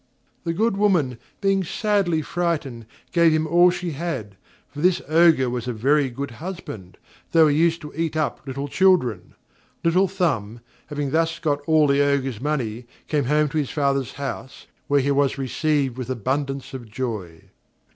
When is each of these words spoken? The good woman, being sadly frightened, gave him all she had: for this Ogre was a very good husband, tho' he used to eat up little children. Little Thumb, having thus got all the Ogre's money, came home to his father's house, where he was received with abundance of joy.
The 0.45 0.53
good 0.53 0.77
woman, 0.77 1.19
being 1.41 1.63
sadly 1.63 2.23
frightened, 2.23 2.87
gave 3.11 3.31
him 3.31 3.45
all 3.45 3.69
she 3.69 3.91
had: 3.91 4.35
for 4.67 4.79
this 4.81 4.99
Ogre 5.07 5.47
was 5.47 5.67
a 5.67 5.73
very 5.73 6.09
good 6.09 6.31
husband, 6.31 6.97
tho' 7.33 7.47
he 7.47 7.55
used 7.55 7.81
to 7.81 7.93
eat 7.95 8.17
up 8.17 8.41
little 8.47 8.67
children. 8.67 9.35
Little 9.83 10.07
Thumb, 10.07 10.61
having 10.87 11.11
thus 11.11 11.37
got 11.37 11.61
all 11.67 11.85
the 11.85 12.01
Ogre's 12.01 12.41
money, 12.41 12.87
came 13.07 13.25
home 13.25 13.47
to 13.49 13.59
his 13.59 13.69
father's 13.69 14.13
house, 14.13 14.65
where 14.87 15.01
he 15.01 15.11
was 15.11 15.37
received 15.37 15.99
with 15.99 16.09
abundance 16.09 16.73
of 16.73 16.89
joy. 16.89 17.41